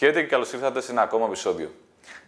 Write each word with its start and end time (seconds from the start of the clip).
Χαίρετε 0.00 0.20
και 0.20 0.26
καλώς 0.26 0.52
ήρθατε 0.52 0.80
σε 0.80 0.90
ένα 0.90 1.02
ακόμα 1.02 1.26
επεισόδιο. 1.26 1.70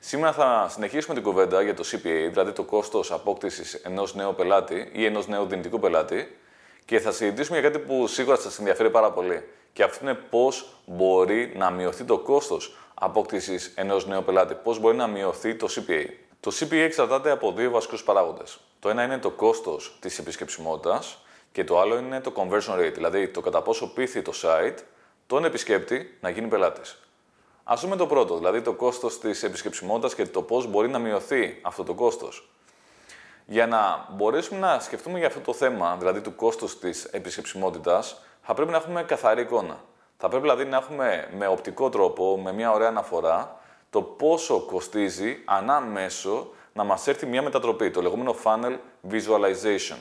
Σήμερα 0.01 0.33
θα 0.33 0.69
συνεχίσουμε 0.71 1.15
την 1.15 1.23
κουβέντα 1.23 1.63
για 1.63 1.75
το 1.75 1.85
CPA, 1.87 2.29
δηλαδή 2.31 2.53
το 2.53 2.63
κόστος 2.63 3.13
απόκτησης 3.13 3.75
ενός 3.75 4.15
νέου 4.15 4.35
πελάτη 4.35 4.91
ή 4.93 5.05
ενός 5.05 5.27
νέου 5.27 5.47
δυνητικού 5.47 5.79
πελάτη 5.79 6.37
και 6.85 7.01
θα 7.01 7.13
συζητήσουμε 7.13 7.59
για 7.59 7.71
κάτι 7.71 7.85
που 7.85 8.07
σίγουρα 8.07 8.37
σας 8.37 8.59
ενδιαφέρει 8.59 8.91
πάρα 8.91 9.11
πολύ. 9.11 9.49
Και 9.73 9.83
αυτό 9.83 9.99
είναι 10.03 10.15
πώς 10.15 10.67
μπορεί 10.87 11.53
να 11.57 11.71
μειωθεί 11.71 12.05
το 12.05 12.19
κόστος 12.19 12.77
απόκτησης 12.95 13.73
ενός 13.75 14.07
νέου 14.07 14.23
πελάτη, 14.25 14.55
πώς 14.55 14.79
μπορεί 14.79 14.97
να 14.97 15.07
μειωθεί 15.07 15.55
το 15.55 15.69
CPA. 15.71 16.07
Το 16.41 16.53
CPA 16.61 16.73
εξαρτάται 16.73 17.31
από 17.31 17.53
δύο 17.53 17.71
βασικούς 17.71 18.03
παράγοντες. 18.03 18.59
Το 18.81 18.89
ένα 18.89 19.03
είναι 19.03 19.19
το 19.19 19.31
κόστος 19.31 19.97
της 20.01 20.19
επισκεψιμότητας 20.19 21.19
και 21.53 21.65
το 21.65 21.81
άλλο 21.81 21.99
είναι 21.99 22.21
το 22.21 22.33
conversion 22.37 22.79
rate, 22.79 22.93
δηλαδή 22.95 23.29
το 23.29 23.41
κατά 23.41 23.63
πόσο 23.63 23.93
πείθει 23.93 24.23
το 24.23 24.33
site 24.43 24.79
τον 25.27 25.45
επισκέπτη 25.45 26.19
να 26.21 26.29
γίνει 26.29 26.49
πελάτης. 26.49 26.97
Α 27.65 27.75
δούμε 27.81 27.97
το 27.97 28.07
πρώτο, 28.07 28.37
δηλαδή 28.37 28.63
το 28.63 28.73
κόστος 28.73 29.19
της 29.19 29.43
επισκεψιμότητας 29.43 30.15
και 30.15 30.27
το 30.27 30.43
πώς 30.43 30.67
μπορεί 30.67 30.89
να 30.89 30.99
μειωθεί 30.99 31.59
αυτό 31.63 31.85
το 31.85 31.95
κόστος. 31.95 32.49
Για 33.47 33.67
να 33.67 34.07
μπορέσουμε 34.11 34.61
να 34.61 34.81
σκεφτούμε 34.81 35.19
για 35.19 35.27
αυτό 35.27 35.41
το 35.41 35.53
θέμα, 35.53 35.97
δηλαδή 35.99 36.21
του 36.21 36.35
κόστους 36.35 36.79
της 36.79 37.05
επισκεψιμότητας, 37.05 38.23
θα 38.43 38.55
πρέπει 38.55 38.71
να 38.71 38.77
έχουμε 38.77 39.03
καθαρή 39.03 39.41
εικόνα. 39.43 39.81
Θα 40.17 40.29
πρέπει 40.29 40.43
δηλαδή 40.43 40.65
να 40.65 40.77
έχουμε 40.77 41.29
με 41.37 41.47
οπτικό 41.47 41.89
τρόπο, 41.89 42.39
με 42.39 42.53
μια 42.53 42.73
ωραία 42.73 42.89
αναφορά, 42.89 43.61
το 43.91 44.03
πόσο 44.03 44.61
κοστίζει 44.61 45.43
ανά 45.45 45.81
μέσο 45.81 46.51
να 46.73 46.85
μας 46.85 47.07
έρθει 47.07 47.27
μια 47.27 47.43
μετατροπή, 47.43 47.91
το 47.91 48.03
λεγόμενο 48.03 48.35
funnel 48.45 48.77
visualization. 49.11 49.97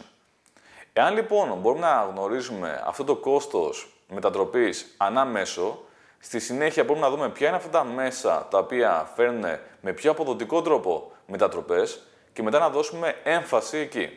Εάν 0.93 1.13
λοιπόν 1.13 1.57
μπορούμε 1.59 1.81
να 1.85 2.09
γνωρίζουμε 2.11 2.83
αυτό 2.85 3.03
το 3.03 3.15
κόστος 3.15 3.93
μετατροπής 4.07 4.95
ανά 4.97 5.25
μέσο, 5.25 5.79
στη 6.23 6.39
συνέχεια 6.39 6.83
μπορούμε 6.83 7.05
να 7.05 7.11
δούμε 7.11 7.29
ποια 7.29 7.47
είναι 7.47 7.57
αυτά 7.57 7.69
τα 7.69 7.83
μέσα 7.83 8.47
τα 8.49 8.57
οποία 8.57 9.11
φέρνουν 9.15 9.59
με 9.81 9.93
πιο 9.93 10.11
αποδοτικό 10.11 10.61
τρόπο 10.61 11.11
μετατροπές 11.25 12.01
και 12.33 12.43
μετά 12.43 12.59
να 12.59 12.69
δώσουμε 12.69 13.15
έμφαση 13.23 13.77
εκεί. 13.77 14.09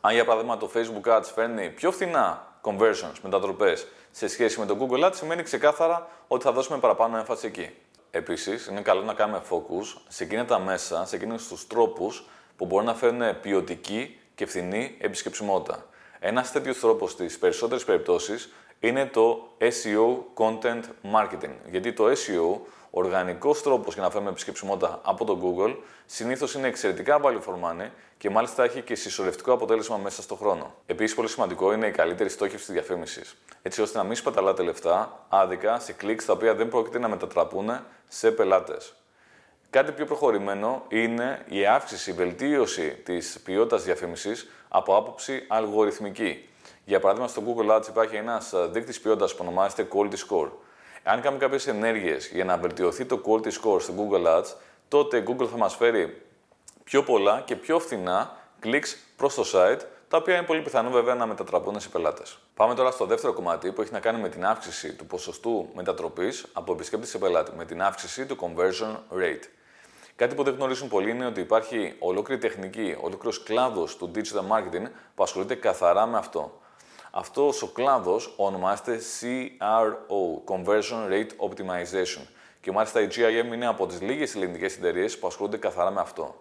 Αν 0.00 0.14
για 0.14 0.24
παράδειγμα 0.24 0.56
το 0.56 0.70
Facebook 0.74 1.16
Ads 1.16 1.24
φέρνει 1.34 1.70
πιο 1.70 1.92
φθηνά 1.92 2.46
conversions, 2.62 3.14
μετατροπές 3.22 3.86
σε 4.10 4.28
σχέση 4.28 4.58
με 4.60 4.66
το 4.66 4.76
Google 4.80 5.04
Ads, 5.04 5.14
σημαίνει 5.14 5.42
ξεκάθαρα 5.42 6.08
ότι 6.28 6.44
θα 6.44 6.52
δώσουμε 6.52 6.78
παραπάνω 6.78 7.16
έμφαση 7.16 7.46
εκεί. 7.46 7.70
Επίσης, 8.10 8.66
είναι 8.66 8.80
καλό 8.80 9.02
να 9.02 9.14
κάνουμε 9.14 9.42
focus 9.50 10.00
σε 10.08 10.24
εκείνα 10.24 10.44
τα 10.44 10.58
μέσα, 10.58 11.06
σε 11.06 11.16
εκείνους 11.16 11.48
τους 11.48 11.66
τρόπους 11.66 12.28
που 12.56 12.66
μπορούν 12.66 12.86
να 12.86 12.94
φέρουν 12.94 13.40
ποιοτική 13.40 14.18
και 14.34 14.46
φθηνή 14.46 14.96
επισκεψιμότητα. 15.00 15.86
Ένας 16.18 16.52
τέτοιος 16.52 16.80
τρόπος 16.80 17.10
στις 17.10 17.38
περισσότερες 17.38 17.84
περιπτώσεις 17.84 18.52
είναι 18.80 19.06
το 19.06 19.48
SEO 19.58 20.16
Content 20.34 20.82
Marketing. 21.14 21.52
Γιατί 21.70 21.92
το 21.92 22.06
SEO, 22.06 22.60
οργανικός 22.90 23.62
τρόπος 23.62 23.94
για 23.94 24.02
να 24.02 24.10
φέρουμε 24.10 24.30
επισκεψιμότητα 24.30 25.00
από 25.04 25.24
το 25.24 25.38
Google, 25.42 25.76
συνήθως 26.06 26.54
είναι 26.54 26.68
εξαιρετικά 26.68 27.20
value 27.22 27.40
for 27.48 27.54
money 27.54 27.88
και 28.18 28.30
μάλιστα 28.30 28.64
έχει 28.64 28.82
και 28.82 28.94
συσσωρευτικό 28.94 29.52
αποτέλεσμα 29.52 29.96
μέσα 29.96 30.22
στον 30.22 30.36
χρόνο. 30.36 30.74
Επίσης, 30.86 31.14
πολύ 31.14 31.28
σημαντικό 31.28 31.72
είναι 31.72 31.86
η 31.86 31.90
καλύτερη 31.90 32.28
στόχευση 32.28 32.64
της 32.64 32.74
διαφήμισης. 32.74 33.36
Έτσι 33.62 33.82
ώστε 33.82 33.98
να 33.98 34.04
μην 34.04 34.16
σπαταλάτε 34.16 34.62
λεφτά 34.62 35.26
άδικα 35.28 35.78
σε 35.78 35.92
κλικς 35.92 36.24
τα 36.24 36.32
οποία 36.32 36.54
δεν 36.54 36.68
πρόκειται 36.68 36.98
να 36.98 37.08
μετατραπούν 37.08 37.70
σε 38.08 38.30
πελάτες. 38.30 38.94
Κάτι 39.70 39.92
πιο 39.92 40.04
προχωρημένο 40.04 40.84
είναι 40.88 41.44
η 41.48 41.66
αύξηση, 41.66 42.10
η 42.10 42.12
βελτίωση 42.12 42.88
της 42.90 43.40
ποιότητας 43.44 43.84
διαφήμισης 43.84 44.48
από 44.68 44.96
άποψη 44.96 45.44
αλγοριθμική. 45.48 46.48
Για 46.90 47.00
παράδειγμα, 47.00 47.28
στο 47.28 47.42
Google 47.46 47.76
Ads 47.76 47.88
υπάρχει 47.88 48.16
ένας 48.16 48.54
δείκτης 48.70 49.00
ποιότητας 49.00 49.34
που 49.34 49.38
ονομάζεται 49.46 49.88
Quality 49.92 50.14
Score. 50.28 50.48
Αν 51.02 51.20
κάνουμε 51.20 51.42
κάποιες 51.42 51.66
ενέργειες 51.66 52.28
για 52.28 52.44
να 52.44 52.56
βελτιωθεί 52.56 53.04
το 53.04 53.22
Quality 53.26 53.46
Score 53.46 53.80
στο 53.80 53.92
Google 53.96 54.26
Ads, 54.26 54.54
τότε 54.88 55.16
η 55.16 55.24
Google 55.28 55.46
θα 55.46 55.56
μας 55.56 55.74
φέρει 55.74 56.22
πιο 56.84 57.02
πολλά 57.02 57.42
και 57.44 57.56
πιο 57.56 57.78
φθηνά 57.78 58.36
clicks 58.62 58.96
προς 59.16 59.34
το 59.34 59.44
site, 59.52 59.80
τα 60.08 60.16
οποία 60.16 60.36
είναι 60.36 60.46
πολύ 60.46 60.62
πιθανό 60.62 60.90
βέβαια 60.90 61.14
να 61.14 61.26
μετατραπούν 61.26 61.80
σε 61.80 61.88
πελάτες. 61.88 62.38
Πάμε 62.54 62.74
τώρα 62.74 62.90
στο 62.90 63.04
δεύτερο 63.04 63.32
κομμάτι 63.32 63.72
που 63.72 63.82
έχει 63.82 63.92
να 63.92 64.00
κάνει 64.00 64.20
με 64.20 64.28
την 64.28 64.46
αύξηση 64.46 64.92
του 64.94 65.06
ποσοστού 65.06 65.68
μετατροπής 65.74 66.46
από 66.52 66.72
επισκέπτη 66.72 67.06
σε 67.06 67.18
πελάτη, 67.18 67.52
με 67.56 67.64
την 67.64 67.82
αύξηση 67.82 68.26
του 68.26 68.36
conversion 68.40 69.18
rate. 69.18 69.44
Κάτι 70.16 70.34
που 70.34 70.42
δεν 70.42 70.54
γνωρίζουν 70.54 70.88
πολλοί 70.88 71.10
είναι 71.10 71.26
ότι 71.26 71.40
υπάρχει 71.40 71.96
ολόκληρη 71.98 72.40
τεχνική, 72.40 72.96
ολόκληρος 73.00 73.42
κλάδος 73.42 73.96
του 73.96 74.10
digital 74.14 74.56
marketing 74.56 74.90
που 75.14 75.22
ασχολείται 75.22 75.54
καθαρά 75.54 76.06
με 76.06 76.18
αυτό. 76.18 76.59
Αυτός 77.10 77.62
ο 77.62 77.66
κλάδος 77.66 78.34
ονομάζεται 78.36 78.98
CRO, 79.20 80.54
Conversion 80.54 81.10
Rate 81.10 81.48
Optimization. 81.48 82.22
Και 82.60 82.72
μάλιστα 82.72 83.00
η 83.00 83.08
GIM 83.10 83.54
είναι 83.54 83.66
από 83.66 83.86
τις 83.86 84.00
λίγες 84.00 84.34
ελληνικές 84.34 84.76
εταιρείες 84.76 85.18
που 85.18 85.26
ασχολούνται 85.26 85.56
καθαρά 85.56 85.90
με 85.90 86.00
αυτό. 86.00 86.34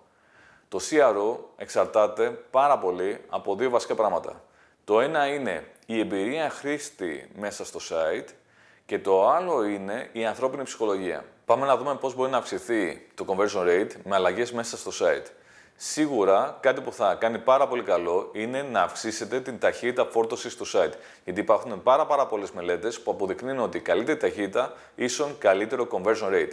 Το 0.70 0.80
CRO 0.90 1.38
εξαρτάται 1.58 2.30
πάρα 2.30 2.78
πολύ 2.78 3.22
από 3.30 3.56
δύο 3.56 3.70
βασικά 3.70 3.96
πράγματα. 3.96 4.44
Το 4.84 5.02
ένα 5.02 5.28
είναι 5.28 5.68
η 5.86 6.00
εμπειρία 6.00 6.50
χρήστη 6.50 7.30
μέσα 7.36 7.66
στο 7.66 7.80
site 7.90 8.28
και 8.86 9.00
το 9.00 9.30
άλλο 9.30 9.64
είναι 9.64 10.10
η 10.12 10.26
ανθρώπινη 10.26 10.64
ψυχολογία. 10.64 11.26
Πάμε 11.46 11.66
να 11.66 11.78
δούμε 11.78 11.96
πώς 11.96 12.16
μπορεί 12.16 12.32
να 12.32 12.38
αυξηθεί 12.38 13.08
το 13.16 13.26
conversion 13.28 13.68
rate 13.68 13.92
με 14.04 14.16
αλλαγές 14.16 14.52
μέσα 14.52 14.78
στο 14.78 14.92
site. 15.00 15.26
Σίγουρα 15.82 16.58
κάτι 16.60 16.82
που 16.82 16.94
θα 16.94 17.16
κάνει 17.16 17.40
πάρα 17.40 17.68
πολύ 17.68 17.84
καλό 17.84 18.30
είναι 18.34 18.62
να 18.62 18.82
αυξήσετε 18.82 19.42
την 19.42 19.60
ταχύτητα 19.60 20.06
φόρτωσης 20.06 20.56
του 20.56 20.68
site. 20.68 20.94
Γιατί 21.24 21.40
υπάρχουν 21.40 21.84
πάρα, 21.84 22.06
πάρα 22.06 22.26
πολλές 22.26 22.52
μελέτες 22.52 23.02
που 23.02 23.12
αποδεικνύουν 23.12 23.60
ότι 23.60 23.80
καλύτερη 23.80 24.18
ταχύτητα 24.18 24.74
ίσον 24.96 25.38
καλύτερο 25.38 25.88
conversion 25.92 26.32
rate. 26.32 26.52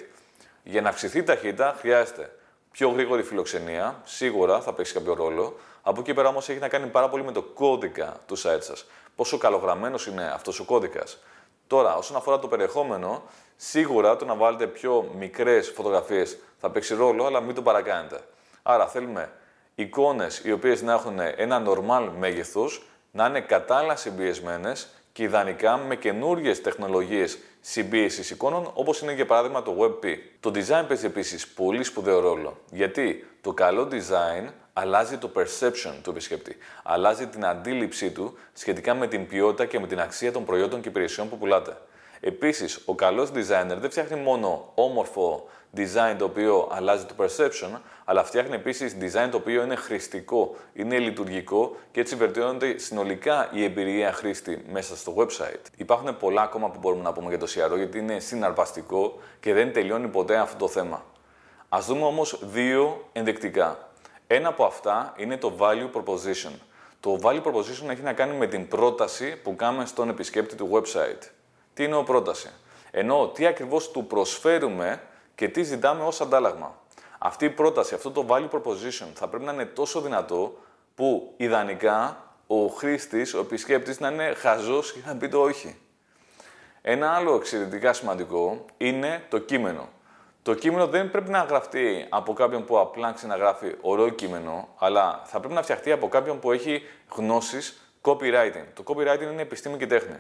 Για 0.63 0.81
να 0.81 0.89
αυξηθεί 0.89 1.19
η 1.19 1.23
ταχύτητα 1.23 1.77
χρειάζεται 1.79 2.35
πιο 2.71 2.89
γρήγορη 2.89 3.23
φιλοξενία, 3.23 4.01
σίγουρα 4.05 4.61
θα 4.61 4.73
παίξει 4.73 4.93
κάποιο 4.93 5.15
ρόλο. 5.15 5.57
Από 5.83 6.01
εκεί 6.01 6.15
πέρα 6.15 6.29
όμως 6.29 6.49
έχει 6.49 6.59
να 6.59 6.69
κάνει 6.69 6.87
πάρα 6.87 7.09
πολύ 7.09 7.25
με 7.25 7.33
το 7.33 7.43
κώδικα 7.43 8.17
του 8.27 8.39
site 8.39 8.61
σας. 8.61 8.87
Πόσο 9.17 9.39
καλογραμμένος 9.39 10.07
είναι 10.07 10.31
αυτός 10.35 10.61
ο 10.61 10.65
κώδικας. 10.65 11.19
Τώρα, 11.67 11.97
όσον 11.97 12.17
αφορά 12.17 12.39
το 12.39 12.49
περιεχόμενο, 12.49 13.23
σίγουρα 13.57 14.17
το 14.17 14.25
να 14.25 14.35
βάλετε 14.35 14.67
πιο 14.67 15.11
μικρές 15.19 15.69
φωτογραφίες 15.69 16.39
θα 16.61 16.71
παίξει 16.71 16.95
ρόλο, 16.95 17.27
αλλά 17.27 17.41
μην 17.41 17.55
το 17.55 17.63
παρακάνετε. 17.63 18.21
Άρα 18.69 18.87
θέλουμε 18.87 19.31
εικόνες 19.75 20.39
οι 20.45 20.53
οποίες 20.53 20.83
να 20.83 20.93
έχουν 20.93 21.19
ένα 21.37 21.63
normal 21.67 22.09
μέγεθος, 22.19 22.87
να 23.11 23.27
είναι 23.27 23.41
κατάλληλα 23.41 23.97
συμπιεσμένες 23.97 24.89
και 25.13 25.23
ιδανικά 25.23 25.77
με 25.77 25.97
καινούριε 25.97 26.55
τεχνολογίες 26.55 27.39
συμπίεσης 27.61 28.31
εικόνων, 28.31 28.71
όπως 28.75 29.01
είναι 29.01 29.13
για 29.13 29.27
παράδειγμα 29.27 29.63
το 29.63 29.77
WebP. 29.81 30.17
Το 30.41 30.51
design 30.55 30.85
παίζει 30.89 31.07
επίσης 31.07 31.49
πολύ 31.49 31.85
σπουδαίο 31.85 32.21
ρόλο. 32.21 32.59
Γιατί 32.71 33.27
το 33.41 33.53
καλό 33.53 33.89
design 33.91 34.49
αλλάζει 34.73 35.17
το 35.17 35.31
perception 35.35 35.95
του 36.03 36.11
επισκέπτη. 36.11 36.57
Αλλάζει 36.83 37.27
την 37.27 37.45
αντίληψή 37.45 38.11
του 38.11 38.39
σχετικά 38.53 38.95
με 38.95 39.07
την 39.07 39.27
ποιότητα 39.27 39.67
και 39.67 39.81
με 39.81 39.87
την 39.87 40.01
αξία 40.01 40.33
των 40.33 40.45
προϊόντων 40.45 40.81
και 40.81 40.89
υπηρεσιών 40.89 41.29
που 41.29 41.39
πουλάτε. 41.39 41.77
Επίσης, 42.21 42.83
ο 42.85 42.95
καλός 42.95 43.31
designer 43.31 43.77
δεν 43.79 43.91
φτιάχνει 43.91 44.21
μόνο 44.21 44.73
όμορφο 44.75 45.49
design 45.77 46.15
το 46.19 46.25
οποίο 46.25 46.69
αλλάζει 46.73 47.05
το 47.05 47.15
perception, 47.19 47.79
αλλά 48.05 48.25
φτιάχνει 48.25 48.55
επίσης 48.55 48.97
design 49.01 49.29
το 49.31 49.37
οποίο 49.37 49.63
είναι 49.63 49.75
χρηστικό, 49.75 50.57
είναι 50.73 50.99
λειτουργικό 50.99 51.77
και 51.93 52.01
έτσι 52.01 52.17
βελτιώνεται 52.17 52.79
συνολικά 52.79 53.51
η 53.53 53.65
εμπειρία 53.65 54.13
χρήστη 54.13 54.65
μέσα 54.71 54.97
στο 54.97 55.15
website. 55.17 55.65
Υπάρχουν 55.77 56.17
πολλά 56.17 56.43
ακόμα 56.43 56.71
που 56.71 56.79
μπορούμε 56.79 57.03
να 57.03 57.13
πούμε 57.13 57.29
για 57.29 57.39
το 57.39 57.47
CRO, 57.47 57.77
γιατί 57.77 57.99
είναι 57.99 58.19
συναρπαστικό 58.19 59.19
και 59.41 59.53
δεν 59.53 59.73
τελειώνει 59.73 60.09
ποτέ 60.09 60.37
αυτό 60.37 60.57
το 60.57 60.69
θέμα. 60.69 61.05
Α 61.69 61.79
δούμε 61.81 62.05
όμως 62.05 62.39
δύο 62.43 63.09
ενδεικτικά. 63.13 63.79
Ένα 64.27 64.49
από 64.49 64.65
αυτά 64.65 65.15
είναι 65.17 65.37
το 65.37 65.53
value 65.59 65.91
proposition. 65.97 66.53
Το 67.01 67.19
value 67.23 67.43
proposition 67.43 67.89
έχει 67.91 68.03
να 68.03 68.13
κάνει 68.13 68.37
με 68.37 68.47
την 68.47 68.69
πρόταση 68.69 69.37
που 69.43 69.57
κάνουμε 69.57 69.87
στον 69.87 70.09
επισκέπτη 70.09 70.55
του 70.55 70.71
website. 70.73 71.36
Τι 71.77 71.85
είναι 71.85 71.97
ο 71.97 72.03
πρόταση; 72.03 72.51
Ενώ 72.91 73.29
τι 73.35 73.47
ακριβώς 73.47 73.91
του 73.91 74.07
προσφέρουμε 74.07 75.01
και 75.35 75.49
τι 75.49 75.63
ζητάμε 75.63 76.05
ως 76.05 76.21
αντάλλαγμα. 76.21 76.75
Αυτή 77.19 77.45
η 77.45 77.51
πρόταση, 77.51 77.95
αυτό 77.95 78.11
το 78.11 78.27
value 78.29 78.51
proposition 78.51 79.07
θα 79.15 79.29
πρέπει 79.29 79.45
να 79.45 79.53
είναι 79.53 79.65
τόσο 79.65 80.01
δυνατό 80.01 80.59
που 80.95 81.35
ιδανικά 81.37 82.25
ο 82.47 82.67
χρήστης, 82.67 83.35
ο 83.35 83.39
επισκέπτης 83.39 84.01
να 84.01 84.09
είναι 84.09 84.35
χαζός 84.35 84.93
και 84.93 84.99
να 85.07 85.17
πει 85.17 85.29
το 85.29 85.41
όχι. 85.41 85.79
Ένα 86.83 87.11
άλλο 87.11 87.35
εξαιρετικά 87.35 87.93
σημαντικό 87.93 88.65
είναι 88.77 89.25
το 89.29 89.39
κείμενο. 89.39 89.89
Το 90.43 90.55
κείμενο 90.55 90.87
δεν 90.87 91.11
πρέπει 91.11 91.31
να 91.31 91.43
γραφτεί 91.43 92.07
από 92.09 92.33
κάποιον 92.33 92.65
που 92.65 92.79
απλά 92.79 93.13
ξαναγράφει 93.13 93.75
ωραίο 93.81 94.09
κείμενο, 94.09 94.69
αλλά 94.79 95.23
θα 95.25 95.39
πρέπει 95.39 95.55
να 95.55 95.63
φτιαχτεί 95.63 95.93
από 95.93 96.09
κάποιον 96.09 96.39
που 96.39 96.53
έχει 96.53 96.83
γνώσεις 97.15 97.91
copywriting. 98.03 98.65
Το 98.75 98.83
copywriting 98.87 99.31
είναι 99.33 99.43
επιστήμη 99.43 99.77
και 99.77 99.87
τέχνη. 99.87 100.17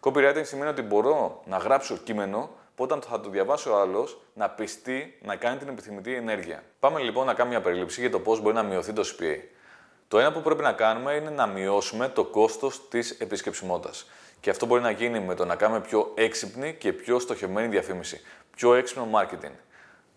Copywriting 0.00 0.42
σημαίνει 0.42 0.70
ότι 0.70 0.82
μπορώ 0.82 1.42
να 1.44 1.56
γράψω 1.56 1.96
κείμενο 1.96 2.50
που 2.74 2.84
όταν 2.84 3.02
θα 3.02 3.20
το 3.20 3.30
διαβάσει 3.30 3.68
ο 3.68 3.80
άλλος 3.80 4.20
να 4.34 4.50
πιστεί 4.50 5.18
να 5.22 5.36
κάνει 5.36 5.58
την 5.58 5.68
επιθυμητή 5.68 6.14
ενέργεια. 6.14 6.62
Πάμε 6.78 7.00
λοιπόν 7.00 7.26
να 7.26 7.34
κάνουμε 7.34 7.54
μια 7.54 7.64
περίληψη 7.64 8.00
για 8.00 8.10
το 8.10 8.18
πώς 8.18 8.40
μπορεί 8.40 8.54
να 8.54 8.62
μειωθεί 8.62 8.92
το 8.92 9.02
CPA. 9.02 9.36
Το 10.08 10.18
ένα 10.18 10.32
που 10.32 10.42
πρέπει 10.42 10.62
να 10.62 10.72
κάνουμε 10.72 11.12
είναι 11.12 11.30
να 11.30 11.46
μειώσουμε 11.46 12.08
το 12.08 12.24
κόστος 12.24 12.88
της 12.88 13.10
επισκεψιμότητας. 13.10 14.06
Και 14.40 14.50
αυτό 14.50 14.66
μπορεί 14.66 14.82
να 14.82 14.90
γίνει 14.90 15.20
με 15.20 15.34
το 15.34 15.44
να 15.44 15.56
κάνουμε 15.56 15.80
πιο 15.80 16.12
έξυπνη 16.14 16.74
και 16.74 16.92
πιο 16.92 17.18
στοχευμένη 17.18 17.68
διαφήμιση. 17.68 18.20
πιο 18.56 18.74
έξυπνο 18.74 19.08
marketing. 19.14 19.52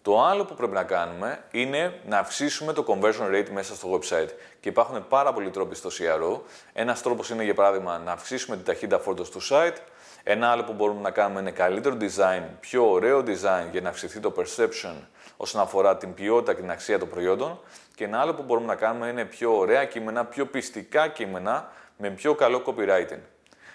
Το 0.02 0.24
άλλο 0.24 0.46
που 0.46 0.54
πρέπει 0.54 0.74
να 0.74 0.84
κάνουμε 0.84 1.44
είναι 1.52 2.00
να 2.06 2.18
αυξήσουμε 2.18 2.74
το 2.74 2.86
conversion 2.88 3.32
rate 3.34 3.50
μέσα 3.52 3.76
στο 3.76 3.90
website. 4.00 4.30
Και 4.60 4.70
υπάρχουν 4.70 5.08
πάρα 5.08 5.34
πολλοί 5.34 5.50
τρόποι 5.50 5.76
στο 5.76 5.90
CRO. 5.90 6.40
Ένας 6.74 7.02
τρόπος 7.02 7.30
είναι, 7.30 7.44
για 7.44 7.54
παράδειγμα, 7.54 7.98
να 7.98 8.12
αυξήσουμε 8.12 8.56
την 8.56 8.66
ταχύτητα 8.66 9.00
φόρτωση 9.00 9.32
του 9.32 9.42
site. 9.50 9.76
Ένα 10.24 10.50
άλλο 10.50 10.64
που 10.64 10.74
μπορούμε 10.74 11.02
να 11.02 11.12
κάνουμε 11.12 11.40
είναι 11.40 11.52
καλύτερο 11.52 11.98
design, 12.00 12.44
πιο 12.60 12.92
ωραίο 12.92 13.20
design 13.20 13.72
για 13.72 13.82
να 13.82 13.90
αυξηθεί 13.90 14.20
το 14.20 14.34
perception 14.38 14.96
όσον 15.38 15.62
αφορά 15.62 15.98
την 15.98 16.14
ποιότητα 16.14 16.54
και 16.54 16.62
την 16.62 16.72
αξία 16.72 17.00
των 17.00 17.10
προϊόντων. 17.10 17.60
Και 17.96 18.04
ένα 18.04 18.20
άλλο 18.20 18.34
που 18.34 18.44
μπορούμε 18.44 18.66
να 18.66 18.76
κάνουμε 18.76 19.08
είναι 19.08 19.26
πιο 19.26 19.58
ωραία 19.58 19.86
κείμενα, 19.86 20.26
πιο 20.26 20.46
πιστικά 20.46 21.08
κείμενα 21.08 21.72
με 21.98 22.10
πιο 22.10 22.36
καλό 22.36 22.64
copywriting. 22.66 23.22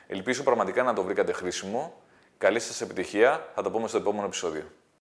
Ελπίζω 0.07 0.43
πραγματικά 0.43 0.83
να 0.83 0.93
το 0.93 1.03
βρήκατε 1.03 1.33
χρήσιμο. 1.33 1.95
Καλή 2.39 2.61
σας 2.61 2.81
επιτυχία. 2.81 3.49
Θα 3.55 3.63
τα 3.63 3.71
πούμε 3.71 3.89
στο 3.89 3.97
επόμενο 3.97 4.27
επεισόδιο. 4.27 4.65